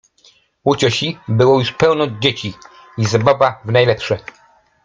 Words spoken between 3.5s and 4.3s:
w najlepsze.